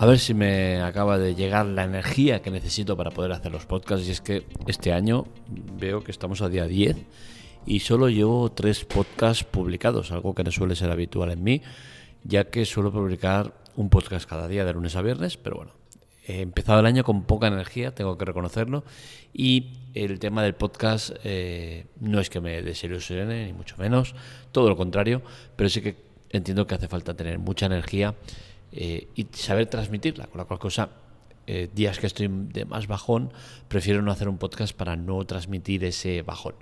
A 0.00 0.06
ver 0.06 0.20
si 0.20 0.32
me 0.32 0.80
acaba 0.80 1.18
de 1.18 1.34
llegar 1.34 1.66
la 1.66 1.82
energía 1.82 2.40
que 2.40 2.52
necesito 2.52 2.96
para 2.96 3.10
poder 3.10 3.32
hacer 3.32 3.50
los 3.50 3.66
podcasts. 3.66 4.06
Y 4.06 4.12
es 4.12 4.20
que 4.20 4.44
este 4.68 4.92
año 4.92 5.26
veo 5.48 6.04
que 6.04 6.12
estamos 6.12 6.40
a 6.40 6.48
día 6.48 6.68
10 6.68 6.96
y 7.66 7.80
solo 7.80 8.08
llevo 8.08 8.48
tres 8.52 8.84
podcasts 8.84 9.42
publicados, 9.42 10.12
algo 10.12 10.36
que 10.36 10.44
no 10.44 10.52
suele 10.52 10.76
ser 10.76 10.92
habitual 10.92 11.32
en 11.32 11.42
mí, 11.42 11.62
ya 12.22 12.44
que 12.44 12.64
suelo 12.64 12.92
publicar 12.92 13.52
un 13.74 13.90
podcast 13.90 14.28
cada 14.28 14.46
día 14.46 14.64
de 14.64 14.72
lunes 14.72 14.94
a 14.94 15.02
viernes, 15.02 15.36
pero 15.36 15.56
bueno, 15.56 15.72
he 16.28 16.42
empezado 16.42 16.78
el 16.78 16.86
año 16.86 17.02
con 17.02 17.24
poca 17.24 17.48
energía, 17.48 17.92
tengo 17.92 18.16
que 18.16 18.24
reconocerlo, 18.24 18.84
y 19.34 19.72
el 19.94 20.20
tema 20.20 20.44
del 20.44 20.54
podcast 20.54 21.10
eh, 21.24 21.86
no 22.00 22.20
es 22.20 22.30
que 22.30 22.40
me 22.40 22.62
desilusione, 22.62 23.46
ni 23.46 23.52
mucho 23.52 23.74
menos, 23.76 24.14
todo 24.52 24.68
lo 24.68 24.76
contrario, 24.76 25.22
pero 25.56 25.68
sí 25.68 25.82
que 25.82 25.96
entiendo 26.30 26.66
que 26.68 26.76
hace 26.76 26.88
falta 26.88 27.14
tener 27.14 27.38
mucha 27.38 27.66
energía 27.66 28.14
eh, 28.72 29.08
y 29.14 29.26
saber 29.32 29.66
transmitirla, 29.66 30.26
con 30.26 30.38
la 30.38 30.44
cual 30.44 30.58
cosa, 30.58 30.90
eh, 31.46 31.68
días 31.74 31.98
que 31.98 32.06
estoy 32.06 32.28
de 32.28 32.64
más 32.64 32.86
bajón, 32.86 33.32
prefiero 33.68 34.02
no 34.02 34.12
hacer 34.12 34.28
un 34.28 34.38
podcast 34.38 34.76
para 34.76 34.96
no 34.96 35.24
transmitir 35.24 35.84
ese 35.84 36.22
bajón. 36.22 36.54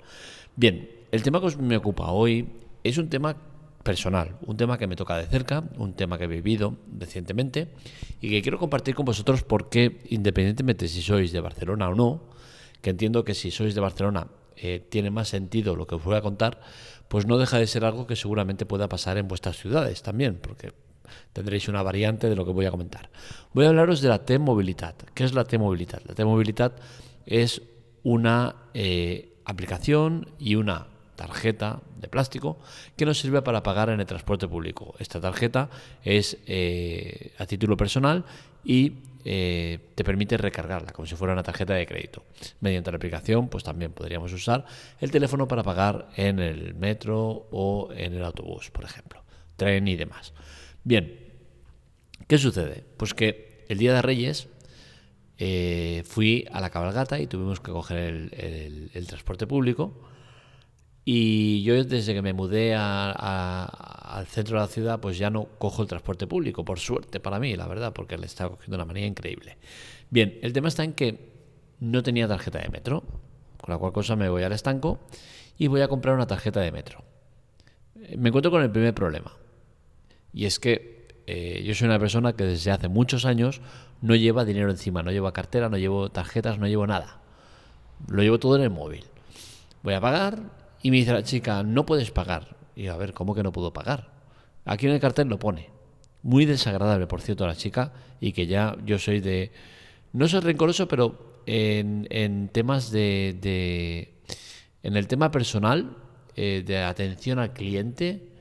Bien, 0.55 0.89
el 1.11 1.23
tema 1.23 1.41
que 1.41 1.55
me 1.57 1.77
ocupa 1.77 2.11
hoy 2.11 2.47
es 2.83 2.97
un 2.97 3.09
tema 3.09 3.35
personal, 3.83 4.35
un 4.45 4.57
tema 4.57 4.77
que 4.77 4.87
me 4.87 4.95
toca 4.95 5.17
de 5.17 5.25
cerca, 5.27 5.63
un 5.77 5.93
tema 5.93 6.17
que 6.17 6.25
he 6.25 6.27
vivido 6.27 6.77
recientemente 6.97 7.69
y 8.19 8.29
que 8.29 8.41
quiero 8.41 8.59
compartir 8.59 8.95
con 8.95 9.05
vosotros 9.05 9.43
porque 9.43 10.01
independientemente 10.09 10.87
si 10.87 11.01
sois 11.01 11.31
de 11.31 11.39
Barcelona 11.39 11.89
o 11.89 11.95
no, 11.95 12.23
que 12.81 12.89
entiendo 12.89 13.23
que 13.23 13.33
si 13.33 13.51
sois 13.51 13.75
de 13.75 13.81
Barcelona 13.81 14.27
eh, 14.55 14.85
tiene 14.89 15.11
más 15.11 15.29
sentido 15.29 15.75
lo 15.75 15.87
que 15.87 15.95
os 15.95 16.03
voy 16.03 16.15
a 16.15 16.21
contar, 16.21 16.61
pues 17.07 17.25
no 17.25 17.37
deja 17.37 17.59
de 17.59 17.67
ser 17.67 17.85
algo 17.85 18.07
que 18.07 18.15
seguramente 18.15 18.65
pueda 18.65 18.89
pasar 18.89 19.17
en 19.17 19.27
vuestras 19.27 19.57
ciudades 19.57 20.01
también, 20.01 20.39
porque 20.41 20.73
tendréis 21.33 21.67
una 21.67 21.83
variante 21.83 22.29
de 22.29 22.35
lo 22.35 22.45
que 22.45 22.51
voy 22.51 22.65
a 22.65 22.71
comentar. 22.71 23.09
Voy 23.53 23.65
a 23.65 23.69
hablaros 23.69 24.01
de 24.01 24.09
la 24.09 24.25
T-Movilidad. 24.25 24.95
¿Qué 25.13 25.23
es 25.23 25.33
la 25.33 25.45
T-Movilidad? 25.45 26.01
La 26.05 26.15
T-Movilidad 26.15 26.73
es 27.25 27.61
una 28.03 28.55
eh, 28.73 29.33
aplicación 29.45 30.29
y 30.39 30.55
una 30.55 30.87
tarjeta 31.15 31.81
de 31.99 32.07
plástico 32.07 32.59
que 32.95 33.05
nos 33.05 33.19
sirve 33.19 33.41
para 33.41 33.63
pagar 33.63 33.89
en 33.89 33.99
el 33.99 34.05
transporte 34.05 34.47
público. 34.47 34.95
Esta 34.99 35.19
tarjeta 35.19 35.69
es 36.03 36.37
eh, 36.45 37.33
a 37.37 37.45
título 37.45 37.75
personal 37.75 38.23
y 38.63 38.93
eh, 39.25 39.79
te 39.93 40.05
permite 40.05 40.37
recargarla 40.37 40.93
como 40.93 41.05
si 41.05 41.15
fuera 41.15 41.33
una 41.33 41.43
tarjeta 41.43 41.73
de 41.73 41.85
crédito. 41.85 42.23
Mediante 42.61 42.91
la 42.91 42.97
aplicación, 42.97 43.49
pues 43.49 43.63
también 43.63 43.91
podríamos 43.91 44.31
usar 44.31 44.63
el 45.01 45.11
teléfono 45.11 45.49
para 45.49 45.63
pagar 45.63 46.07
en 46.15 46.39
el 46.39 46.75
metro 46.75 47.47
o 47.51 47.89
en 47.93 48.13
el 48.13 48.23
autobús, 48.23 48.69
por 48.71 48.85
ejemplo, 48.85 49.21
tren 49.57 49.85
y 49.87 49.97
demás. 49.97 50.33
Bien, 50.87 51.19
¿qué 52.27 52.37
sucede? 52.37 52.85
Pues 52.95 53.13
que 53.13 53.65
el 53.67 53.77
día 53.77 53.93
de 53.93 54.01
Reyes 54.01 54.47
eh, 55.37 56.01
fui 56.05 56.47
a 56.49 56.61
la 56.61 56.69
cabalgata 56.69 57.19
y 57.19 57.27
tuvimos 57.27 57.59
que 57.59 57.73
coger 57.73 58.29
el 58.31 59.05
transporte 59.05 59.45
público 59.47 60.07
y 61.03 61.61
yo 61.63 61.83
desde 61.83 62.13
que 62.13 62.21
me 62.21 62.31
mudé 62.31 62.73
al 62.73 64.27
centro 64.27 64.55
de 64.55 64.61
la 64.61 64.67
ciudad, 64.69 65.01
pues 65.01 65.17
ya 65.17 65.29
no 65.29 65.49
cojo 65.57 65.81
el 65.81 65.89
transporte 65.89 66.25
público, 66.25 66.63
por 66.63 66.79
suerte 66.79 67.19
para 67.19 67.37
mí, 67.37 67.53
la 67.57 67.67
verdad, 67.67 67.91
porque 67.91 68.17
le 68.17 68.25
estaba 68.25 68.51
cogiendo 68.51 68.77
una 68.77 68.85
manera 68.85 69.07
increíble. 69.07 69.57
Bien, 70.09 70.39
el 70.41 70.53
tema 70.53 70.69
está 70.69 70.85
en 70.85 70.93
que 70.93 71.33
no 71.81 72.01
tenía 72.01 72.29
tarjeta 72.29 72.59
de 72.59 72.69
metro, 72.69 73.03
con 73.57 73.73
la 73.73 73.77
cual 73.77 73.91
cosa 73.91 74.15
me 74.15 74.29
voy 74.29 74.43
al 74.43 74.53
estanco 74.53 75.01
y 75.57 75.67
voy 75.67 75.81
a 75.81 75.89
comprar 75.89 76.15
una 76.15 76.27
tarjeta 76.27 76.61
de 76.61 76.71
metro. 76.71 77.03
Me 78.15 78.29
encuentro 78.29 78.51
con 78.51 78.63
el 78.63 78.71
primer 78.71 78.93
problema, 78.93 79.33
y 80.33 80.45
es 80.45 80.59
que 80.59 81.07
eh, 81.27 81.63
yo 81.65 81.75
soy 81.75 81.87
una 81.87 81.99
persona 81.99 82.33
que 82.33 82.45
desde 82.45 82.71
hace 82.71 82.87
muchos 82.87 83.25
años 83.25 83.61
no 84.01 84.15
lleva 84.15 84.45
dinero 84.45 84.71
encima, 84.71 85.03
no 85.03 85.11
llevo 85.11 85.31
cartera, 85.33 85.69
no 85.69 85.77
llevo 85.77 86.09
tarjetas, 86.09 86.57
no 86.57 86.67
llevo 86.67 86.87
nada. 86.87 87.19
Lo 88.07 88.21
llevo 88.21 88.39
todo 88.39 88.55
en 88.55 88.63
el 88.63 88.69
móvil. 88.69 89.05
Voy 89.83 89.93
a 89.93 90.01
pagar 90.01 90.39
y 90.81 90.91
me 90.91 90.97
dice 90.97 91.13
la 91.13 91.23
chica, 91.23 91.63
no 91.63 91.85
puedes 91.85 92.11
pagar. 92.11 92.55
Y 92.75 92.87
a 92.87 92.95
ver, 92.95 93.13
¿cómo 93.13 93.35
que 93.35 93.43
no 93.43 93.51
puedo 93.51 93.73
pagar? 93.73 94.11
Aquí 94.65 94.85
en 94.85 94.93
el 94.93 94.99
cartel 94.99 95.27
lo 95.27 95.39
pone. 95.39 95.69
Muy 96.23 96.45
desagradable, 96.45 97.07
por 97.07 97.21
cierto, 97.21 97.43
a 97.43 97.47
la 97.47 97.55
chica 97.55 97.93
y 98.19 98.31
que 98.31 98.47
ya 98.47 98.75
yo 98.85 98.99
soy 98.99 99.19
de... 99.19 99.51
No 100.13 100.27
soy 100.27 100.41
rencoroso, 100.41 100.87
pero 100.87 101.41
en, 101.45 102.49
temas 102.49 102.91
de, 102.91 104.13
En 104.83 104.97
el 104.97 105.07
tema 105.07 105.31
personal, 105.31 105.97
eh, 106.35 106.63
de 106.65 106.83
atención 106.83 107.39
al 107.39 107.53
cliente, 107.53 108.36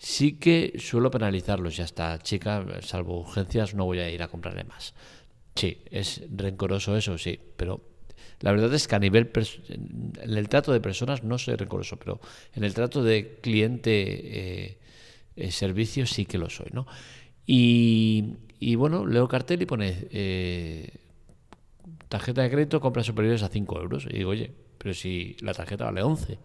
sí 0.00 0.32
que 0.32 0.74
suelo 0.78 1.10
penalizarlos. 1.10 1.76
Ya 1.76 1.84
está, 1.84 2.18
chica, 2.18 2.64
salvo 2.80 3.20
urgencias, 3.20 3.74
no 3.74 3.84
voy 3.84 3.98
a 3.98 4.10
ir 4.10 4.22
a 4.22 4.28
comprarle 4.28 4.64
más. 4.64 4.94
Sí, 5.54 5.82
es 5.90 6.22
rencoroso 6.34 6.96
eso, 6.96 7.18
sí, 7.18 7.38
pero 7.56 7.82
la 8.40 8.52
verdad 8.52 8.72
es 8.72 8.88
que 8.88 8.94
a 8.94 8.98
nivel, 8.98 9.30
en 9.68 10.12
el 10.36 10.48
trato 10.48 10.72
de 10.72 10.80
personas 10.80 11.22
no 11.22 11.36
soy 11.36 11.56
rencoroso, 11.56 11.98
pero 11.98 12.20
en 12.54 12.64
el 12.64 12.72
trato 12.72 13.04
de 13.04 13.38
cliente 13.42 13.90
eh, 13.92 14.78
eh, 15.36 15.50
servicio 15.50 16.06
sí 16.06 16.24
que 16.24 16.38
lo 16.38 16.48
soy, 16.48 16.68
¿no? 16.72 16.86
Y, 17.46 18.36
bueno, 18.76 19.06
leo 19.06 19.28
cartel 19.28 19.60
y 19.62 19.66
pone 19.66 20.08
eh, 20.12 20.88
tarjeta 22.08 22.42
de 22.42 22.50
crédito, 22.50 22.80
compras 22.80 23.06
superiores 23.06 23.42
a 23.42 23.48
5 23.48 23.80
euros. 23.80 24.06
Y 24.08 24.18
digo, 24.18 24.30
oye, 24.30 24.52
pero 24.78 24.94
si 24.94 25.36
la 25.40 25.52
tarjeta 25.52 25.84
vale 25.84 26.02
11. 26.02 26.38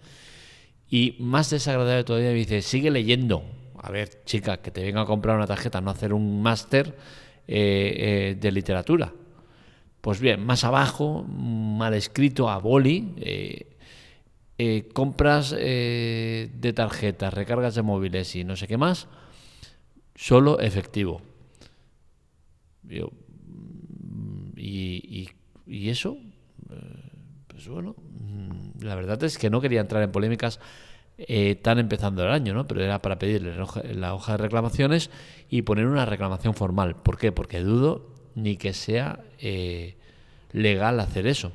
Y 0.90 1.16
más 1.20 1.50
desagradable 1.50 2.04
todavía 2.04 2.30
me 2.30 2.36
dice, 2.36 2.62
sigue 2.62 2.92
leyendo. 2.92 3.44
A 3.82 3.92
ver, 3.92 4.24
chica, 4.26 4.58
que 4.58 4.72
te 4.72 4.84
venga 4.84 5.02
a 5.02 5.06
comprar 5.06 5.36
una 5.36 5.48
tarjeta, 5.48 5.82
no 5.82 5.92
hacer 5.92 6.14
un 6.14 6.42
máster 6.42 6.96
de 7.48 8.52
literatura. 8.52 9.14
Pues 10.06 10.20
bien, 10.20 10.46
más 10.46 10.64
abajo, 10.64 11.24
mal 11.24 11.96
escrito 11.96 12.48
a 12.48 12.60
boli, 12.60 13.16
eh, 13.18 13.76
eh, 14.60 14.88
compras 14.94 15.56
eh, 15.58 16.52
de 16.54 16.74
tarjetas, 16.74 17.34
recargas 17.34 17.74
de 17.74 17.82
móviles 17.82 18.36
y 18.36 18.44
no 18.44 18.56
sé 18.56 18.68
qué 18.68 18.78
más, 18.78 19.08
solo 20.14 20.60
efectivo. 20.60 21.24
Mm, 22.84 24.52
y, 24.58 25.28
eso, 25.66 26.20
pues 27.56 27.68
bueno, 27.70 27.96
mm, 27.98 28.84
la 28.84 28.96
verdad 28.96 29.24
es 29.24 29.38
que 29.38 29.50
no 29.50 29.62
quería 29.62 29.82
entrar 29.82 30.04
en 30.04 30.12
polémicas 30.12 30.60
tan 31.62 31.80
empezando 31.80 32.24
el 32.24 32.30
año, 32.30 32.54
¿no? 32.54 32.68
Pero 32.68 32.84
era 32.84 33.02
para 33.02 33.18
pedirle 33.18 33.56
la 33.94 34.14
hoja 34.14 34.34
de 34.34 34.38
reclamaciones 34.38 35.10
y 35.50 35.62
poner 35.62 35.86
una 35.86 36.06
reclamación 36.06 36.56
formal. 36.56 36.98
¿Por 36.98 37.18
qué? 37.18 37.32
Porque 37.32 37.62
dudo 37.62 38.06
ni 38.36 38.58
que 38.58 38.74
sea 38.74 39.24
eh, 39.40 39.96
legal 40.52 41.00
hacer 41.00 41.26
eso. 41.26 41.52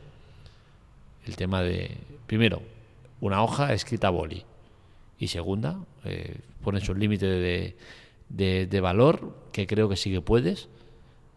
El 1.27 1.37
tema 1.37 1.63
de, 1.63 1.99
primero, 2.27 2.63
una 3.21 3.43
hoja 3.43 3.73
escrita 3.75 4.09
a 4.09 4.11
boli. 4.11 4.45
Y 5.19 5.29
segunda, 5.29 5.79
eh, 6.05 6.39
pones 6.65 6.89
un 6.89 6.99
límite 6.99 7.27
de, 7.27 7.77
de, 8.67 8.81
valor 8.81 9.37
que 9.53 9.67
creo 9.67 9.89
que 9.89 9.97
sí 9.97 10.11
que 10.11 10.23
puedes. 10.23 10.69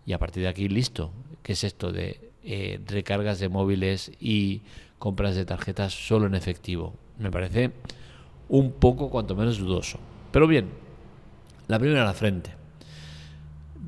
Y 0.06 0.13
a 0.13 0.19
partir 0.19 0.44
de 0.44 0.50
aquí, 0.50 0.69
listo. 0.69 1.12
¿Qué 1.44 1.52
es 1.53 1.66
esto 1.66 1.91
de 1.91 2.31
eh, 2.44 2.80
recargas 2.86 3.40
de 3.40 3.50
móviles 3.50 4.12
y 4.20 4.62
compras 5.00 5.36
de 5.36 5.46
tarjetas 5.46 5.94
solo 5.94 6.28
en 6.28 6.36
efectivo? 6.36 6.94
Me 7.20 7.31
parece 7.31 7.72
un 8.50 8.74
poco, 8.74 9.09
cuanto 9.09 9.36
menos, 9.36 9.58
dudoso. 9.58 10.00
Pero 10.31 10.48
bien, 10.48 10.70
la 11.68 11.80
primera 11.80 12.03
la 12.03 12.14
frente 12.14 12.64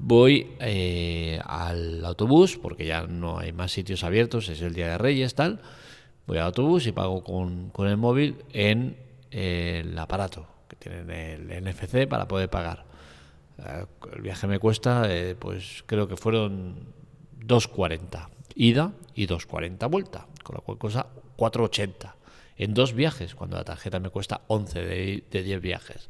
voy 0.05 0.51
eh, 0.59 1.39
al 1.43 2.05
autobús, 2.05 2.57
porque 2.57 2.85
ya 2.85 3.07
no 3.07 3.39
hay 3.39 3.51
más 3.53 3.71
sitios 3.71 4.03
abiertos, 4.03 4.49
es 4.49 4.61
el 4.61 4.73
Día 4.73 4.87
de 4.89 4.97
Reyes, 4.99 5.33
tal. 5.33 5.59
Voy 6.27 6.37
al 6.37 6.45
autobús 6.45 6.85
y 6.85 6.91
pago 6.91 7.23
con, 7.23 7.71
el 7.87 7.97
móvil 7.97 8.35
en 8.53 8.97
el 9.31 9.97
aparato 9.97 10.47
que 10.67 10.75
tienen 10.75 11.09
el 11.09 11.65
NFC 11.65 12.07
para 12.07 12.27
poder 12.27 12.49
pagar. 12.49 12.85
Eh, 13.57 13.85
el 14.13 14.21
viaje 14.21 14.45
me 14.45 14.59
cuesta, 14.59 15.11
eh, 15.11 15.35
pues 15.37 15.83
creo 15.87 16.07
que 16.07 16.17
fueron 16.17 16.93
2.40 17.39 18.27
ida 18.55 18.93
y 19.13 19.27
2.40 19.27 19.89
vuelta, 19.89 20.27
con 20.43 20.55
la 20.55 20.61
cual 20.61 20.77
cosa 20.77 21.07
4.80 21.37 22.13
en 22.57 22.73
dos 22.73 22.93
viajes, 22.93 23.35
cuando 23.35 23.57
la 23.57 23.65
tarjeta 23.65 23.99
me 23.99 24.09
cuesta 24.09 24.41
11 24.47 24.81
de, 24.81 25.23
de 25.29 25.43
10 25.43 25.61
viajes. 25.61 26.09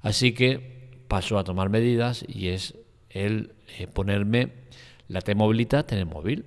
Así 0.00 0.32
que 0.32 0.90
paso 1.08 1.38
a 1.38 1.44
tomar 1.44 1.68
medidas 1.68 2.24
y 2.26 2.48
es 2.48 2.74
el 3.10 3.54
eh, 3.78 3.86
ponerme 3.86 4.52
la 5.08 5.20
T-Movilidad 5.20 5.92
en 5.92 5.98
el 5.98 6.06
móvil. 6.06 6.46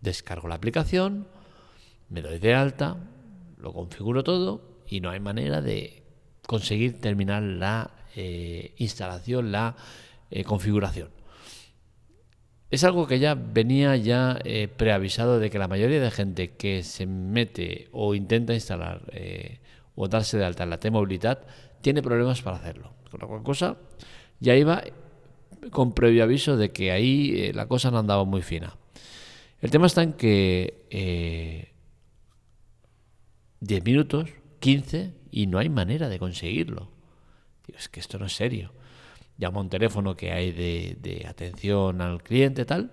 Descargo 0.00 0.46
la 0.46 0.54
aplicación, 0.54 1.26
me 2.08 2.22
doy 2.22 2.38
de 2.38 2.54
alta, 2.54 2.96
lo 3.58 3.72
configuro 3.72 4.22
todo 4.22 4.82
y 4.86 5.00
no 5.00 5.10
hay 5.10 5.20
manera 5.20 5.60
de 5.60 6.04
conseguir 6.46 7.00
terminar 7.00 7.42
la 7.42 7.90
eh, 8.14 8.74
instalación, 8.76 9.50
la 9.50 9.74
eh, 10.30 10.44
configuración. 10.44 11.15
Es 12.70 12.84
algo 12.84 13.06
que 13.06 13.18
ya 13.18 13.34
venía 13.34 13.96
ya 13.96 14.38
preavisado 14.76 15.38
de 15.38 15.50
que 15.50 15.58
la 15.58 15.68
mayoría 15.68 16.00
de 16.00 16.10
gente 16.10 16.56
que 16.56 16.82
se 16.82 17.06
mete 17.06 17.88
o 17.92 18.14
intenta 18.14 18.54
instalar 18.54 19.02
o 19.94 20.08
darse 20.08 20.36
de 20.36 20.44
alta 20.44 20.64
en 20.64 20.70
la 20.70 20.80
T-Movilidad 20.80 21.46
tiene 21.80 22.02
problemas 22.02 22.42
para 22.42 22.56
hacerlo. 22.56 22.92
Con 23.10 23.20
la 23.20 23.26
cual 23.28 23.42
cosa 23.44 23.76
ya 24.40 24.56
iba 24.56 24.82
con 25.70 25.94
previo 25.94 26.22
aviso 26.22 26.56
de 26.56 26.72
que 26.72 26.92
ahí 26.92 27.32
eh, 27.36 27.52
la 27.54 27.66
cosa 27.66 27.90
no 27.90 27.98
andaba 27.98 28.24
muy 28.24 28.42
fina. 28.42 28.76
El 29.60 29.70
tema 29.70 29.86
está 29.86 30.02
en 30.02 30.12
que 30.12 31.72
10 33.60 33.84
minutos, 33.84 34.30
15, 34.60 35.12
y 35.30 35.46
no 35.46 35.58
hay 35.58 35.68
manera 35.68 36.08
de 36.08 36.18
conseguirlo. 36.18 36.90
es 37.76 37.88
que 37.88 38.00
esto 38.00 38.18
no 38.18 38.26
es 38.26 38.34
serio. 38.34 38.72
Llamo 39.38 39.60
a 39.60 39.62
un 39.62 39.68
teléfono 39.68 40.16
que 40.16 40.32
hay 40.32 40.52
de, 40.52 41.26
atención 41.28 42.00
al 42.00 42.22
cliente, 42.22 42.64
tal, 42.64 42.90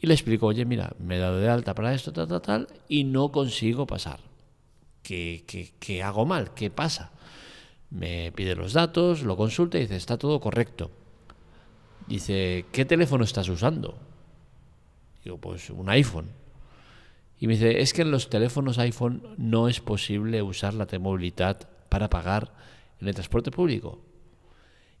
y 0.00 0.06
le 0.06 0.14
explico, 0.14 0.46
oye, 0.46 0.64
mira, 0.64 0.94
me 0.98 1.16
he 1.16 1.18
dado 1.18 1.38
de 1.38 1.48
alta 1.48 1.74
para 1.74 1.94
esto, 1.94 2.12
tal, 2.12 2.28
tal, 2.28 2.42
tal, 2.42 2.68
y 2.88 3.04
no 3.04 3.30
consigo 3.32 3.86
pasar. 3.86 4.20
¿Qué, 5.02 5.44
qué, 5.80 6.02
hago 6.02 6.26
mal? 6.26 6.54
¿Qué 6.54 6.70
pasa? 6.70 7.12
Me 7.90 8.32
pide 8.32 8.54
los 8.54 8.72
datos, 8.72 9.22
lo 9.22 9.36
consulta 9.36 9.78
y 9.78 9.82
dice, 9.82 9.96
está 9.96 10.16
todo 10.16 10.40
correcto. 10.40 10.90
Dice, 12.06 12.66
¿qué 12.72 12.84
teléfono 12.84 13.24
estás 13.24 13.48
usando? 13.48 13.98
Digo, 15.24 15.38
pues 15.38 15.70
un 15.70 15.88
iPhone. 15.88 16.30
Y 17.38 17.48
me 17.48 17.54
dice, 17.54 17.80
es 17.80 17.92
que 17.92 18.02
en 18.02 18.12
los 18.12 18.30
teléfonos 18.30 18.78
iPhone 18.78 19.34
no 19.36 19.68
es 19.68 19.80
posible 19.80 20.42
usar 20.42 20.74
la 20.74 20.86
T-Movilidad 20.86 21.68
para 21.88 22.08
pagar 22.08 22.52
en 23.00 23.08
el 23.08 23.14
transporte 23.14 23.50
público. 23.50 24.00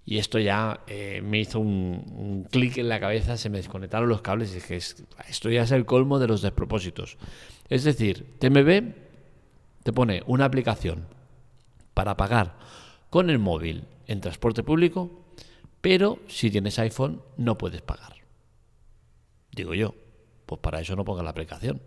Y 0.04 0.18
esto 0.18 0.38
ya 0.38 0.80
eh, 0.88 1.22
me 1.22 1.38
hizo 1.38 1.60
un, 1.60 2.46
clic 2.50 2.78
en 2.78 2.88
la 2.88 2.98
cabeza, 2.98 3.36
se 3.36 3.50
me 3.50 3.58
desconectaron 3.58 4.08
los 4.08 4.20
cables 4.20 4.50
y 4.50 4.54
dije, 4.54 4.76
esto 4.76 5.50
ya 5.50 5.62
es 5.62 5.70
el 5.70 5.86
colmo 5.86 6.18
de 6.18 6.26
los 6.26 6.42
despropósitos. 6.42 7.18
Es 7.68 7.84
decir, 7.84 8.36
TMB 8.38 8.94
te 9.84 9.92
pone 9.92 10.22
una 10.26 10.44
aplicación 10.44 11.06
para 11.94 12.16
pagar 12.16 12.58
con 13.10 13.30
el 13.30 13.38
móvil 13.38 13.84
en 14.06 14.20
transporte 14.20 14.62
público, 14.64 15.10
pero 15.80 16.18
si 16.26 16.50
tienes 16.50 16.78
iPhone 16.78 17.22
no 17.36 17.56
puedes 17.56 17.82
pagar. 17.82 18.16
Digo 19.52 19.74
yo, 19.74 19.94
pues 20.46 20.60
para 20.60 20.80
eso 20.80 20.96
no 20.96 21.04
ponga 21.04 21.22
la 21.22 21.30
aplicación. 21.30 21.80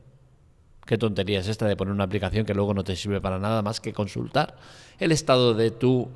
¿Qué 0.85 0.97
tontería 0.97 1.39
es 1.39 1.47
esta 1.47 1.67
de 1.67 1.75
poner 1.75 1.93
una 1.93 2.03
aplicación 2.03 2.45
que 2.45 2.53
luego 2.53 2.73
no 2.73 2.83
te 2.83 2.95
sirve 2.95 3.19
para 3.19 3.39
nada 3.39 3.61
más 3.61 3.81
que 3.81 3.91
consultar 3.91 4.55
el 4.99 5.11
estado 5.11 5.53
de 5.55 5.71
tu 5.71 6.09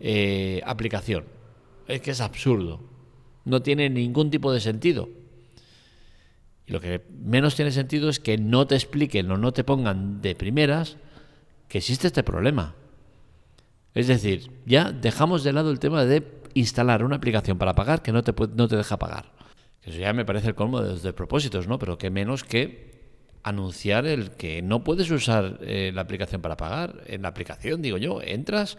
eh, 0.00 0.60
aplicación? 0.66 1.35
Es 1.88 2.00
que 2.00 2.10
es 2.10 2.20
absurdo. 2.20 2.80
No 3.44 3.62
tiene 3.62 3.88
ningún 3.90 4.30
tipo 4.30 4.52
de 4.52 4.60
sentido. 4.60 5.08
Y 6.66 6.72
lo 6.72 6.80
que 6.80 7.02
menos 7.24 7.54
tiene 7.54 7.70
sentido 7.70 8.08
es 8.08 8.18
que 8.18 8.38
no 8.38 8.66
te 8.66 8.74
expliquen 8.74 9.30
o 9.30 9.36
no 9.36 9.52
te 9.52 9.64
pongan 9.64 10.20
de 10.20 10.34
primeras 10.34 10.96
que 11.68 11.78
existe 11.78 12.08
este 12.08 12.22
problema. 12.22 12.74
Es 13.94 14.08
decir, 14.08 14.50
ya 14.66 14.90
dejamos 14.90 15.44
de 15.44 15.52
lado 15.52 15.70
el 15.70 15.78
tema 15.78 16.04
de 16.04 16.26
instalar 16.54 17.04
una 17.04 17.16
aplicación 17.16 17.56
para 17.58 17.74
pagar 17.74 18.02
que 18.02 18.12
no 18.12 18.22
te, 18.22 18.34
no 18.54 18.68
te 18.68 18.76
deja 18.76 18.98
pagar. 18.98 19.32
Eso 19.82 19.98
ya 19.98 20.12
me 20.12 20.24
parece 20.24 20.48
el 20.48 20.54
colmo 20.54 20.80
de 20.80 20.90
los 20.90 21.14
propósitos, 21.14 21.68
¿no? 21.68 21.78
Pero 21.78 21.96
que 21.96 22.10
menos 22.10 22.42
que 22.42 22.96
anunciar 23.44 24.06
el 24.06 24.32
que 24.32 24.60
no 24.60 24.82
puedes 24.82 25.08
usar 25.10 25.60
eh, 25.62 25.92
la 25.94 26.00
aplicación 26.00 26.42
para 26.42 26.56
pagar. 26.56 27.04
En 27.06 27.22
la 27.22 27.28
aplicación, 27.28 27.80
digo 27.80 27.96
yo, 27.96 28.20
entras 28.20 28.76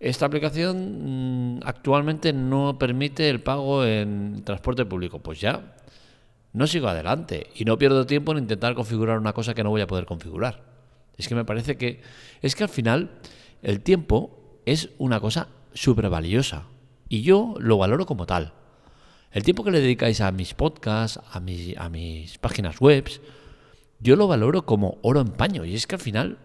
esta 0.00 0.24
aplicación 0.24 1.58
mm, 1.58 1.60
actualmente 1.64 2.32
no 2.32 2.78
permite 2.78 3.28
el 3.28 3.40
pago 3.40 3.84
en 3.84 4.42
transporte 4.44 4.86
público. 4.86 5.18
Pues 5.20 5.40
ya, 5.40 5.76
no 6.54 6.66
sigo 6.66 6.88
adelante 6.88 7.48
y 7.54 7.66
no 7.66 7.78
pierdo 7.78 8.06
tiempo 8.06 8.32
en 8.32 8.38
intentar 8.38 8.74
configurar 8.74 9.18
una 9.18 9.34
cosa 9.34 9.54
que 9.54 9.62
no 9.62 9.70
voy 9.70 9.82
a 9.82 9.86
poder 9.86 10.06
configurar. 10.06 10.62
Es 11.18 11.28
que 11.28 11.34
me 11.34 11.44
parece 11.44 11.76
que 11.76 12.00
es 12.40 12.56
que 12.56 12.64
al 12.64 12.70
final 12.70 13.10
el 13.62 13.82
tiempo 13.82 14.58
es 14.64 14.88
una 14.96 15.20
cosa 15.20 15.48
súper 15.74 16.08
valiosa 16.08 16.64
y 17.10 17.20
yo 17.20 17.54
lo 17.58 17.76
valoro 17.76 18.06
como 18.06 18.24
tal. 18.24 18.54
El 19.32 19.44
tiempo 19.44 19.62
que 19.62 19.70
le 19.70 19.80
dedicáis 19.80 20.22
a 20.22 20.32
mis 20.32 20.54
podcasts, 20.54 21.20
a 21.30 21.38
mis, 21.40 21.76
a 21.76 21.90
mis 21.90 22.38
páginas 22.38 22.80
web, 22.80 23.08
yo 24.00 24.16
lo 24.16 24.26
valoro 24.26 24.64
como 24.64 24.98
oro 25.02 25.20
en 25.20 25.28
paño. 25.28 25.64
Y 25.64 25.74
es 25.74 25.86
que 25.86 25.96
al 25.96 26.00
final 26.00 26.38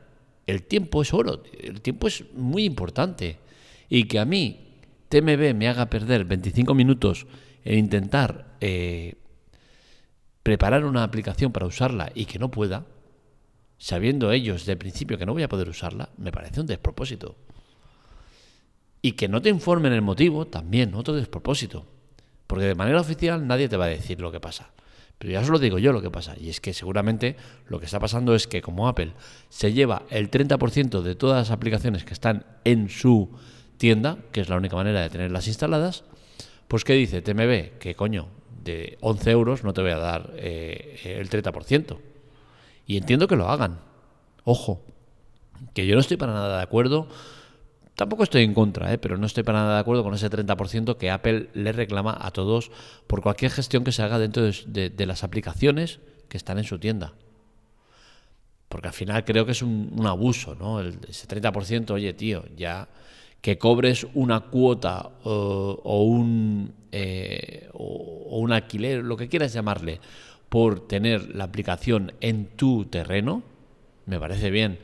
el 0.45 0.63
tiempo 0.63 1.01
es 1.01 1.13
oro, 1.13 1.41
el 1.57 1.81
tiempo 1.81 2.07
es 2.07 2.25
muy 2.33 2.65
importante 2.65 3.39
y 3.89 4.05
que 4.05 4.19
a 4.19 4.25
mí 4.25 4.79
TMB 5.09 5.53
me 5.53 5.67
haga 5.67 5.89
perder 5.89 6.25
25 6.25 6.73
minutos 6.73 7.27
en 7.63 7.79
intentar 7.79 8.55
eh, 8.61 9.15
preparar 10.43 10.85
una 10.85 11.03
aplicación 11.03 11.51
para 11.51 11.65
usarla 11.65 12.11
y 12.13 12.25
que 12.25 12.39
no 12.39 12.51
pueda, 12.51 12.85
sabiendo 13.77 14.31
ellos 14.31 14.65
de 14.65 14.77
principio 14.77 15.17
que 15.17 15.25
no 15.25 15.33
voy 15.33 15.43
a 15.43 15.49
poder 15.49 15.69
usarla, 15.69 16.09
me 16.17 16.31
parece 16.31 16.61
un 16.61 16.67
despropósito. 16.67 17.35
Y 19.01 19.13
que 19.13 19.27
no 19.27 19.41
te 19.41 19.49
informen 19.49 19.93
el 19.93 20.01
motivo, 20.01 20.45
también 20.45 20.95
otro 20.95 21.13
despropósito. 21.13 21.85
Porque 22.47 22.65
de 22.65 22.75
manera 22.75 23.01
oficial 23.01 23.47
nadie 23.47 23.69
te 23.69 23.77
va 23.77 23.85
a 23.85 23.89
decir 23.89 24.19
lo 24.19 24.31
que 24.31 24.39
pasa. 24.39 24.71
Pero 25.17 25.33
ya 25.33 25.41
os 25.41 25.49
lo 25.49 25.59
digo 25.59 25.79
yo 25.79 25.93
lo 25.93 26.01
que 26.01 26.11
pasa. 26.11 26.35
Y 26.39 26.49
es 26.49 26.59
que 26.59 26.73
seguramente 26.73 27.35
lo 27.67 27.79
que 27.79 27.85
está 27.85 27.99
pasando 27.99 28.35
es 28.35 28.47
que 28.47 28.61
como 28.61 28.88
Apple 28.88 29.13
se 29.49 29.73
lleva 29.73 30.03
el 30.09 30.29
30% 30.29 31.01
de 31.01 31.15
todas 31.15 31.47
las 31.47 31.51
aplicaciones 31.51 32.03
que 32.03 32.13
están 32.13 32.45
en 32.63 32.89
su 32.89 33.31
tienda, 33.77 34.18
que 34.31 34.42
es 34.42 34.50
la 34.50 34.57
única 34.57 34.75
manera 34.75 35.01
de 35.01 35.10
tenerlas 35.10 35.48
instaladas, 35.48 36.04
pues 36.68 36.83
¿qué 36.83 36.94
dice 36.94 37.22
TMB? 37.22 37.77
Que 37.80 37.95
coño, 37.95 38.27
de 38.66 38.98
11 39.01 39.31
euros 39.31 39.63
no 39.63 39.74
te 39.74 39.81
voy 39.81 39.92
a 39.92 39.98
dar 39.98 40.31
eh, 40.36 41.00
el 41.19 41.30
30%. 41.30 41.98
Y 42.88 42.98
entiendo 42.98 43.27
que 43.27 43.36
lo 43.36 43.48
hagan. 43.50 43.80
Ojo, 44.44 44.83
que 45.74 45.88
yo 45.88 45.95
no 45.95 46.01
estoy 46.01 46.18
para 46.18 46.33
nada 46.33 46.57
de 46.57 46.63
acuerdo. 46.63 47.07
Tampoco 47.95 48.24
estoy 48.24 48.44
en 48.44 48.54
contra, 48.54 48.92
¿eh? 48.92 48.98
pero 48.98 49.18
no 49.18 49.25
estoy 49.25 49.44
para 49.44 49.60
nada 49.60 49.75
de 49.75 49.80
acuerdo 49.80 50.04
con 50.04 50.13
ese 50.13 50.30
30% 50.30 50.98
que 50.98 51.12
Apple 51.12 51.50
le 51.54 51.72
reclama 51.72 52.18
a 52.19 52.31
todos 52.31 52.72
por 53.07 53.22
cualquier 53.22 53.51
gestión 53.51 53.86
que 53.86 53.94
se 53.94 54.04
haga 54.04 54.19
dentro 54.19 54.44
de, 54.44 55.06
las 55.06 55.24
aplicaciones 55.24 56.00
que 56.27 56.36
están 56.36 56.57
en 56.57 56.66
su 56.66 56.77
tienda. 56.77 57.13
Porque 58.68 58.89
al 58.89 58.94
final 58.94 59.24
creo 59.24 59.45
que 59.45 59.54
es 59.54 59.62
un, 59.62 59.94
un 59.95 60.07
abuso, 60.07 60.56
¿no? 60.56 60.81
El, 60.81 61.00
ese 61.07 61.27
30%, 61.27 61.92
oye, 61.92 62.13
tío, 62.13 62.44
ya 62.57 62.89
que 63.45 63.59
cobres 63.59 64.07
una 64.15 64.39
cuota 64.39 65.12
o, 65.24 66.03
un, 66.03 66.74
eh, 66.92 67.69
o, 67.74 68.39
un 68.39 68.51
alquiler, 68.51 69.03
lo 69.03 69.18
que 69.18 69.30
quieras 69.30 69.53
llamarle, 69.53 70.00
por 70.50 70.88
tener 70.88 71.36
la 71.36 71.44
aplicación 71.44 72.13
en 72.21 72.47
tu 72.47 72.86
terreno, 72.86 73.44
me 74.07 74.19
parece 74.19 74.50
bien. 74.50 74.80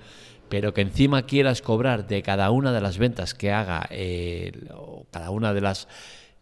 Pero 0.47 0.75
que 0.75 0.81
encima 0.81 1.23
quieras 1.23 1.63
cobrar 1.63 2.05
de 2.05 2.21
cada 2.21 2.51
una 2.51 2.71
de 2.71 2.81
las 2.81 2.99
ventas 2.99 3.33
que 3.33 3.51
haga, 3.51 3.87
eh, 3.89 4.51
o 4.75 5.07
cada 5.09 5.31
una 5.31 5.55
de 5.55 5.61
las 5.61 5.87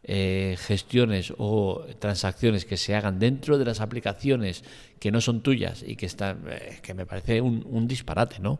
eh, 0.04 0.58
gestiones 0.60 1.34
o 1.38 1.86
transacciones 2.00 2.66
que 2.66 2.76
se 2.76 2.96
hagan 2.96 3.18
dentro 3.18 3.58
de 3.58 3.64
las 3.64 3.80
aplicaciones 3.80 4.66
que 5.00 5.10
no 5.10 5.22
son 5.22 5.40
tuyas 5.40 5.86
y 5.88 5.96
que 5.96 6.06
están, 6.06 6.44
que 6.82 6.94
me 6.94 7.06
parece 7.06 7.40
un 7.40 7.88
disparate, 7.88 8.40
¿no? 8.40 8.60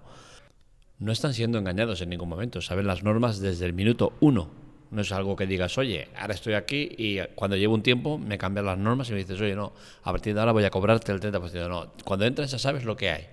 No 1.00 1.12
están 1.12 1.34
siendo 1.34 1.58
engañados 1.58 2.02
en 2.02 2.10
ningún 2.10 2.30
momento, 2.30 2.62
saben 2.62 2.86
las 2.86 3.04
normas 3.04 3.40
desde 3.40 3.66
el 3.66 3.74
minuto 3.74 4.14
uno. 4.20 4.52
No 4.92 5.02
es 5.02 5.12
algo 5.12 5.36
que 5.36 5.46
digas, 5.46 5.78
oye, 5.78 6.08
ahora 6.18 6.34
estoy 6.34 6.56
aquí 6.56 6.90
y 6.98 7.20
cuando 7.36 7.56
llevo 7.56 7.76
un 7.76 7.84
tiempo 7.84 8.18
me 8.18 8.38
cambian 8.38 8.66
las 8.66 8.78
normas 8.78 9.10
y 9.10 9.14
me 9.14 9.20
dices, 9.20 9.40
oye, 9.40 9.56
no, 9.56 9.72
a 10.02 10.12
partir 10.12 10.34
de 10.34 10.40
ahora 10.40 10.52
voy 10.52 10.64
a 10.64 10.72
cobrarte 10.72 11.12
el 11.12 11.20
30%. 11.20 11.70
No, 11.70 11.94
cuando 12.04 12.26
entras 12.26 12.52
ya 12.52 12.60
sabes 12.60 12.84
lo 12.86 12.98
que 12.98 13.12
hay. 13.12 13.28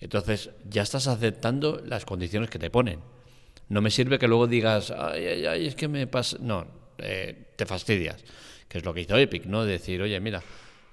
Entonces 0.00 0.50
ya 0.68 0.82
estás 0.82 1.06
aceptando 1.06 1.82
las 1.84 2.04
condiciones 2.04 2.50
que 2.50 2.58
te 2.58 2.70
ponen. 2.70 3.00
No 3.68 3.80
me 3.80 3.90
sirve 3.90 4.18
que 4.18 4.28
luego 4.28 4.46
digas, 4.46 4.90
ay, 4.90 5.26
ay, 5.26 5.46
ay, 5.46 5.66
es 5.66 5.74
que 5.74 5.88
me 5.88 6.06
pasa. 6.06 6.36
No, 6.40 6.66
eh, 6.98 7.52
te 7.56 7.66
fastidias. 7.66 8.22
Que 8.68 8.78
es 8.78 8.84
lo 8.84 8.92
que 8.92 9.00
hizo 9.00 9.16
Epic, 9.16 9.46
¿no? 9.46 9.64
Decir, 9.64 10.02
oye, 10.02 10.20
mira, 10.20 10.42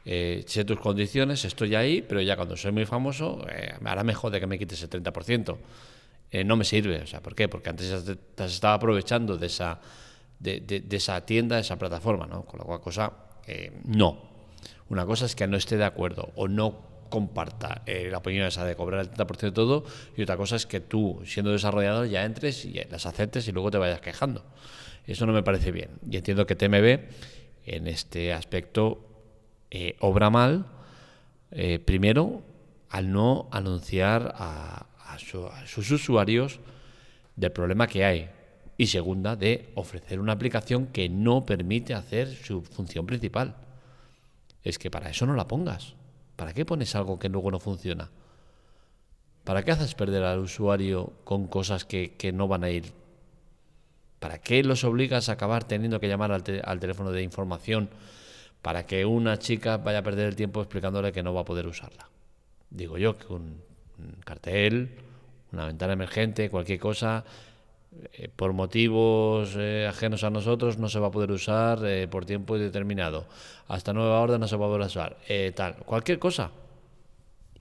eh, 0.05 0.43
sé 0.47 0.65
tus 0.65 0.79
condiciones, 0.79 1.45
estoy 1.45 1.75
ahí, 1.75 2.01
pero 2.01 2.21
ya 2.21 2.35
cuando 2.35 2.57
soy 2.57 2.71
muy 2.71 2.85
famoso, 2.85 3.45
eh, 3.49 3.73
ahora 3.83 4.03
me 4.03 4.13
jode 4.13 4.39
que 4.39 4.47
me 4.47 4.59
quites 4.59 4.81
el 4.83 4.89
30%. 4.89 5.57
Eh, 6.31 6.43
no 6.43 6.55
me 6.55 6.65
sirve, 6.65 7.01
o 7.01 7.07
sea, 7.07 7.21
¿por 7.21 7.35
qué? 7.35 7.47
Porque 7.47 7.69
antes 7.69 8.03
te, 8.03 8.45
estaba 8.45 8.73
aprovechando 8.73 9.37
de 9.37 9.47
esa, 9.47 9.79
de, 10.39 10.83
esa 10.89 11.25
tienda, 11.25 11.55
de 11.55 11.61
esa 11.61 11.77
plataforma, 11.77 12.25
¿no? 12.25 12.43
Con 12.43 12.59
la 12.59 12.65
cual 12.65 12.81
cosa, 12.81 13.13
eh, 13.47 13.71
no. 13.85 14.33
Una 14.89 15.05
cosa 15.05 15.25
es 15.25 15.35
que 15.35 15.47
no 15.47 15.57
esté 15.57 15.77
de 15.77 15.85
acuerdo 15.85 16.31
o 16.35 16.47
no 16.47 16.91
comparta 17.09 17.83
la 17.85 18.17
opinión 18.17 18.47
esa 18.47 18.65
de 18.65 18.75
cobrar 18.75 19.01
el 19.01 19.11
30% 19.11 19.39
de 19.39 19.51
todo 19.51 19.85
y 20.17 20.23
otra 20.23 20.35
cosa 20.35 20.55
es 20.55 20.65
que 20.65 20.79
tú, 20.79 21.21
siendo 21.25 21.51
desarrollador, 21.51 22.07
ya 22.07 22.25
entres 22.25 22.65
y 22.65 22.73
las 22.89 23.05
aceptes 23.05 23.47
y 23.47 23.51
luego 23.51 23.69
te 23.69 23.77
vayas 23.77 24.01
quejando. 24.01 24.43
Eso 25.05 25.27
no 25.27 25.33
me 25.33 25.43
parece 25.43 25.71
bien. 25.71 25.91
Y 26.09 26.17
entiendo 26.17 26.47
que 26.47 26.55
TMB 26.55 26.99
en 27.65 27.87
este 27.87 28.33
aspecto 28.33 29.12
eh, 29.75 29.95
obra 30.01 30.29
mal, 30.29 30.67
eh, 31.49 31.79
primero, 31.79 32.43
al 32.89 33.11
no 33.11 33.47
anunciar 33.49 34.35
a, 34.37 34.85
sus 35.65 35.89
usuarios 35.89 36.59
del 37.35 37.51
problema 37.51 37.87
que 37.87 38.05
hay. 38.05 38.29
Y 38.77 38.85
segunda, 38.85 39.35
de 39.35 39.71
ofrecer 39.73 40.19
una 40.19 40.33
aplicación 40.33 40.87
que 40.87 41.09
no 41.09 41.43
permite 41.43 41.95
hacer 41.95 42.35
su 42.35 42.61
función 42.61 43.07
principal. 43.07 43.55
Es 44.63 44.77
que 44.77 44.91
para 44.91 45.09
eso 45.09 45.25
no 45.25 45.33
la 45.33 45.47
pongas. 45.47 45.95
¿Para 46.35 46.53
qué 46.53 46.65
pones 46.65 46.93
algo 46.93 47.17
que 47.17 47.29
luego 47.29 47.49
no 47.49 47.59
funciona? 47.59 48.11
¿Para 49.43 49.63
qué 49.63 49.71
haces 49.71 49.95
perder 49.95 50.23
al 50.23 50.39
usuario 50.39 51.13
con 51.23 51.47
cosas 51.47 51.83
que, 51.83 52.13
que 52.13 52.31
no 52.31 52.47
van 52.47 52.63
a 52.63 52.69
ir? 52.69 52.93
¿Para 54.19 54.37
qué 54.37 54.63
los 54.63 54.83
obligas 54.83 55.29
a 55.29 55.33
acabar 55.33 55.63
teniendo 55.63 55.99
que 55.99 56.07
llamar 56.07 56.31
al, 56.31 56.43
al 56.63 56.79
teléfono 56.79 57.11
de 57.11 57.23
información 57.23 57.89
para 58.63 58.87
que 58.87 59.05
una 59.05 59.37
chica 59.37 59.77
vaya 59.77 59.99
a 59.99 60.03
perder 60.03 60.25
el 60.29 60.35
tiempo 60.35 60.61
explicándole 60.61 61.11
que 61.11 61.21
no 61.21 61.33
va 61.33 61.41
a 61.41 61.45
poder 61.45 61.67
usarla? 61.67 62.09
Digo 62.69 62.97
yo 62.97 63.17
que 63.17 63.31
un, 63.31 63.61
cartel, 64.25 64.89
una 65.51 65.67
ventana 65.67 65.93
emergente, 65.93 66.49
cualquier 66.49 66.79
cosa, 66.79 67.25
eh, 68.13 68.29
por 68.33 68.53
motivos 68.53 69.55
eh, 69.57 69.85
ajenos 69.87 70.23
a 70.23 70.29
nosotros 70.29 70.77
no 70.77 70.87
se 70.87 70.97
va 70.97 71.07
a 71.07 71.11
poder 71.11 71.31
usar 71.31 71.85
eh, 71.85 72.07
por 72.07 72.25
tiempo 72.25 72.55
indeterminado. 72.55 73.27
Hasta 73.67 73.93
nueva 73.93 74.21
orden 74.21 74.39
no 74.39 74.47
se 74.47 74.55
va 74.55 74.65
a 74.65 74.69
poder 74.69 74.87
usar. 74.87 75.17
tal, 75.55 75.75
cualquier 75.85 76.17
cosa 76.17 76.51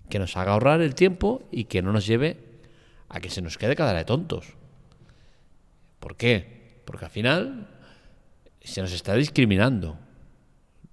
que 0.08 0.20
nos 0.20 0.36
haga 0.36 0.52
ahorrar 0.52 0.80
el 0.82 0.94
tiempo 0.94 1.42
y 1.50 1.64
que 1.64 1.82
no 1.82 1.92
nos 1.92 2.06
lleve 2.06 2.36
a 3.08 3.20
que 3.20 3.28
se 3.28 3.42
nos 3.42 3.58
quede 3.58 3.74
cada 3.74 3.92
de 3.92 4.04
tontos. 4.04 4.54
¿Por 5.98 6.16
qué? 6.16 6.80
Porque 6.84 7.06
al 7.06 7.10
final 7.10 7.66
se 8.60 8.82
nos 8.82 8.92
está 8.92 9.14
discriminando. 9.16 9.98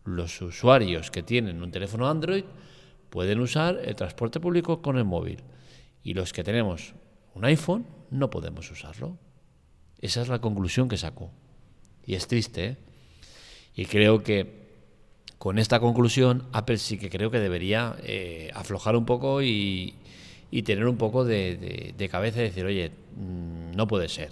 Los 0.09 0.41
usuarios 0.41 1.11
que 1.11 1.21
tienen 1.21 1.61
un 1.61 1.69
teléfono 1.69 2.09
Android 2.09 2.43
pueden 3.11 3.39
usar 3.41 3.79
el 3.85 3.95
transporte 3.95 4.39
público 4.39 4.81
con 4.81 4.97
el 4.97 5.05
móvil 5.05 5.43
y 6.03 6.15
los 6.15 6.33
que 6.33 6.43
tenemos 6.43 6.95
un 7.35 7.45
iPhone 7.45 7.85
no 8.09 8.31
podemos 8.31 8.71
usarlo. 8.71 9.19
Esa 9.99 10.23
es 10.23 10.27
la 10.27 10.41
conclusión 10.41 10.89
que 10.89 10.97
saco. 10.97 11.29
Y 12.07 12.15
es 12.15 12.27
triste. 12.27 12.65
¿eh? 12.65 12.77
Y 13.75 13.85
creo 13.85 14.23
que 14.23 14.67
con 15.37 15.59
esta 15.59 15.79
conclusión 15.79 16.47
Apple 16.53 16.79
sí 16.79 16.97
que 16.97 17.11
creo 17.11 17.29
que 17.29 17.39
debería 17.39 17.95
eh, 18.01 18.49
aflojar 18.55 18.95
un 18.95 19.05
poco 19.05 19.43
y, 19.43 19.93
tener 20.65 20.87
un 20.87 20.97
poco 20.97 21.23
de, 21.23 22.09
cabeza 22.09 22.39
y 22.39 22.45
decir, 22.45 22.65
oye, 22.65 22.89
mm, 22.89 23.75
no 23.75 23.87
puede 23.87 24.09
ser. 24.09 24.31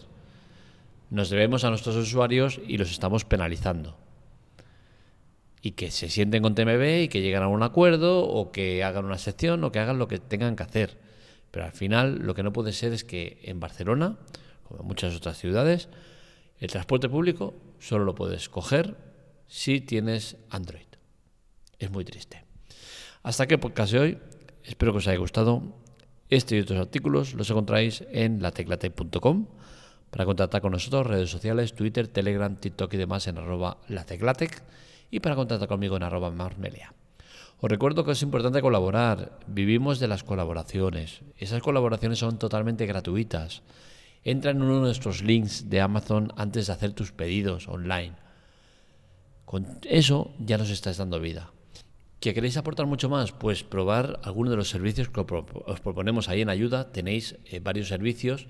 Nos 1.12 1.29
debemos 1.29 1.63
a 1.65 1.69
nuestros 1.69 1.96
usuarios 1.98 2.60
y 2.67 2.79
los 2.79 2.89
estamos 2.89 3.25
penalizando 3.25 4.07
y 5.67 5.71
que 5.71 5.91
se 5.91 6.07
sienten 6.07 6.43
con 6.43 6.55
TMB 6.55 7.01
y 7.03 7.07
que 7.09 7.19
lleguen 7.19 7.43
a 7.43 7.50
un 7.50 7.62
acuerdo 7.62 8.25
o 8.25 8.53
que 8.53 8.86
hagan 8.86 9.03
una 9.03 9.17
sección 9.17 9.62
o 9.65 9.71
que 9.74 9.79
hagan 9.79 10.00
lo 10.00 10.07
que 10.07 10.17
tengan 10.17 10.55
que 10.55 10.63
hacer. 10.63 10.97
Pero 11.51 11.65
al 11.65 11.74
final 11.74 12.19
lo 12.19 12.36
que 12.36 12.41
no 12.41 12.53
puede 12.53 12.71
ser 12.71 12.93
es 12.93 13.03
que 13.03 13.41
en 13.43 13.59
Barcelona, 13.59 14.17
como 14.63 14.79
en 14.79 14.88
muchas 14.88 15.13
otras 15.13 15.38
ciudades, 15.38 15.89
el 16.62 16.71
transporte 16.71 17.09
público 17.09 17.53
solo 17.79 18.05
lo 18.05 18.15
puedes 18.15 18.47
coger 18.47 18.95
si 19.47 19.81
tienes 19.81 20.38
Android. 20.50 20.88
Es 21.79 21.91
muy 21.91 22.05
triste. 22.05 22.45
Hasta 23.24 23.43
aquí 23.43 23.55
el 23.55 23.59
podcast 23.59 23.91
de 23.91 24.00
hoy. 24.00 24.17
Espero 24.63 24.93
que 24.93 25.00
os 25.00 25.07
haya 25.07 25.17
gustado. 25.17 25.63
Este 26.29 26.55
y 26.55 26.62
otros 26.62 26.79
artículos 26.79 27.33
los 27.33 27.50
encontráis 27.50 28.05
en 28.09 28.41
lateclatec.com. 28.41 29.47
Para 30.12 30.24
contactar 30.24 30.62
con 30.62 30.71
nosotros, 30.71 31.05
redes 31.05 31.29
sociales, 31.29 31.75
Twitter, 31.75 32.07
Telegram, 32.07 32.55
TikTok 32.55 32.93
y 32.93 32.97
demás 32.97 33.27
en 33.27 33.38
arroba 33.38 33.81
lateclatec 33.89 34.63
y 35.12 35.20
para 35.20 35.36
contactar 35.36 35.68
conmigo 35.68 35.98
en 35.98 36.04
arroba 36.04 36.32
marmelia. 36.32 36.94
Os 37.60 37.72
recuerdo 37.72 38.06
que 38.06 38.12
es 38.12 38.22
importante 38.22 38.62
colaborar, 38.62 39.40
vivimos 39.48 40.00
de 40.00 40.08
las 40.08 40.24
colaboraciones, 40.24 41.22
esas 41.38 41.62
colaboraciones 41.62 42.20
son 42.20 42.38
totalmente 42.38 42.86
gratuitas. 42.86 43.64
Entra 44.24 44.52
en 44.52 44.62
uno 44.62 44.76
de 44.76 44.82
nuestros 44.82 45.24
links 45.24 45.70
de 45.70 45.82
Amazon 45.82 46.32
antes 46.36 46.68
de 46.68 46.74
hacer 46.74 46.92
tus 46.94 47.12
pedidos 47.12 47.68
online. 47.68 48.14
Con 49.46 49.80
eso 49.84 50.34
ya 50.40 50.58
nos 50.58 50.70
estás 50.70 50.98
dando 50.98 51.20
vida. 51.20 51.52
¿Que 52.20 52.34
queréis 52.34 52.58
aportar 52.58 52.88
mucho 52.88 53.10
más? 53.10 53.32
Pues 53.32 53.64
probar 53.64 54.20
alguno 54.24 54.52
de 54.52 54.58
los 54.58 54.70
servicios 54.70 55.10
que 55.10 55.22
os 55.22 55.80
proponemos 55.80 56.30
ahí 56.30 56.42
en 56.42 56.50
ayuda. 56.50 56.92
Tenéis 56.92 57.38
eh, 57.46 57.60
varios 57.60 57.88
servicios 57.88 58.48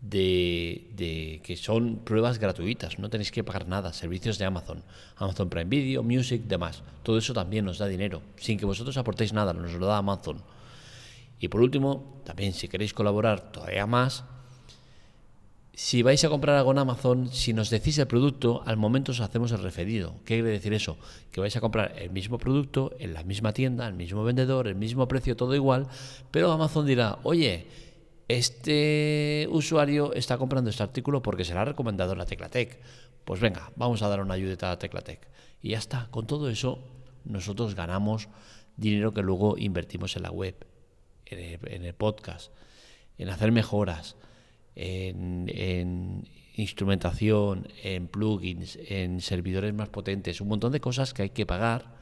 de, 0.00 1.40
que 1.44 1.56
son 1.56 2.00
pruebas 2.04 2.38
gratuitas, 2.38 2.98
no 2.98 3.10
tenéis 3.10 3.30
que 3.30 3.44
pagar 3.44 3.68
nada, 3.68 3.92
servicios 3.92 4.38
de 4.38 4.46
Amazon, 4.46 4.82
Amazon 5.16 5.50
Prime 5.50 5.68
Video, 5.68 6.02
Music, 6.02 6.42
demás. 6.44 6.82
Todo 7.02 7.18
eso 7.18 7.34
también 7.34 7.64
nos 7.64 7.78
da 7.78 7.86
dinero, 7.86 8.22
sin 8.36 8.58
que 8.58 8.64
vosotros 8.64 8.96
aportéis 8.96 9.32
nada, 9.32 9.52
nos 9.52 9.72
lo 9.74 9.86
da 9.86 9.98
Amazon. 9.98 10.42
Y 11.38 11.48
por 11.48 11.60
último, 11.60 12.20
también 12.24 12.52
si 12.52 12.68
queréis 12.68 12.94
colaborar 12.94 13.52
todavía 13.52 13.86
más, 13.86 14.24
si 15.72 16.02
vais 16.02 16.22
a 16.24 16.28
comprar 16.28 16.56
algo 16.56 16.72
en 16.72 16.78
Amazon, 16.78 17.32
si 17.32 17.54
nos 17.54 17.70
decís 17.70 17.96
el 17.96 18.06
producto, 18.06 18.62
al 18.66 18.76
momento 18.76 19.12
os 19.12 19.20
hacemos 19.20 19.50
el 19.52 19.62
referido. 19.62 20.12
¿Qué 20.26 20.34
quiere 20.34 20.50
decir 20.50 20.74
eso? 20.74 20.98
Que 21.32 21.40
vais 21.40 21.56
a 21.56 21.60
comprar 21.62 21.94
el 21.96 22.10
mismo 22.10 22.36
producto 22.36 22.92
en 22.98 23.14
la 23.14 23.22
misma 23.22 23.54
tienda, 23.54 23.88
el 23.88 23.94
mismo 23.94 24.22
vendedor, 24.22 24.68
el 24.68 24.74
mismo 24.74 25.08
precio, 25.08 25.36
todo 25.36 25.54
igual, 25.54 25.86
pero 26.30 26.52
Amazon 26.52 26.84
dirá, 26.84 27.18
oye, 27.22 27.66
este 28.30 29.48
usuario 29.50 30.12
está 30.14 30.38
comprando 30.38 30.70
este 30.70 30.84
artículo 30.84 31.20
porque 31.20 31.44
se 31.44 31.52
le 31.52 31.58
ha 31.58 31.64
recomendado 31.64 32.14
la 32.14 32.26
Teclatec. 32.26 32.78
Pues 33.24 33.40
venga, 33.40 33.72
vamos 33.74 34.02
a 34.02 34.08
dar 34.08 34.20
una 34.20 34.34
ayudita 34.34 34.68
a 34.68 34.70
la 34.70 34.78
Teclatec. 34.78 35.26
Y 35.60 35.70
ya 35.70 35.78
está, 35.78 36.06
con 36.12 36.28
todo 36.28 36.48
eso 36.48 36.78
nosotros 37.24 37.74
ganamos 37.74 38.28
dinero 38.76 39.12
que 39.12 39.22
luego 39.22 39.58
invertimos 39.58 40.14
en 40.14 40.22
la 40.22 40.30
web, 40.30 40.54
en 41.26 41.84
el, 41.84 41.94
podcast, 41.94 42.52
en 43.18 43.30
hacer 43.30 43.50
mejoras, 43.50 44.14
en, 44.76 46.28
instrumentación, 46.54 47.66
en 47.82 48.06
plugins, 48.06 48.78
en 48.86 49.20
servidores 49.20 49.74
más 49.74 49.88
potentes, 49.88 50.40
un 50.40 50.48
montón 50.48 50.70
de 50.70 50.80
cosas 50.80 51.14
que 51.14 51.22
hay 51.22 51.30
que 51.30 51.46
pagar 51.46 51.96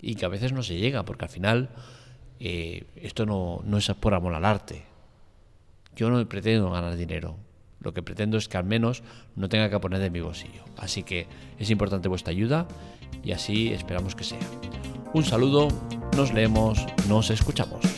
y 0.00 0.14
que 0.14 0.24
a 0.24 0.28
veces 0.28 0.52
no 0.52 0.62
se 0.62 0.76
llega, 0.76 1.04
porque 1.04 1.26
al 1.26 1.30
final 1.30 1.70
eh, 2.40 2.84
esto 2.96 3.26
no, 3.26 3.62
no 3.66 3.76
es 3.76 3.88
por 4.00 4.14
amor 4.14 4.34
al 4.34 4.44
arte, 4.44 4.87
yo 5.98 6.10
no 6.10 6.26
pretendo 6.28 6.70
ganar 6.70 6.96
dinero. 6.96 7.36
Lo 7.80 7.92
que 7.92 8.04
pretendo 8.04 8.38
es 8.38 8.48
que 8.48 8.56
al 8.56 8.64
menos 8.64 9.02
no 9.34 9.48
tenga 9.48 9.68
que 9.68 9.78
poner 9.80 9.98
de 9.98 10.10
mi 10.10 10.20
bolsillo. 10.20 10.62
Así 10.76 11.02
que 11.02 11.26
es 11.58 11.70
importante 11.70 12.08
vuestra 12.08 12.30
ayuda 12.30 12.68
y 13.24 13.32
así 13.32 13.72
esperamos 13.72 14.14
que 14.14 14.22
sea. 14.22 14.38
Un 15.12 15.24
saludo, 15.24 15.66
nos 16.16 16.32
leemos, 16.32 16.86
nos 17.08 17.30
escuchamos. 17.30 17.97